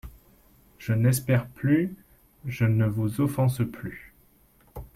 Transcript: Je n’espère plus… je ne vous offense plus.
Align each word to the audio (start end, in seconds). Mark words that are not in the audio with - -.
Je 0.79 0.93
n’espère 0.93 1.45
plus… 1.45 1.93
je 2.47 2.65
ne 2.65 2.87
vous 2.87 3.21
offense 3.21 3.61
plus. 3.71 4.15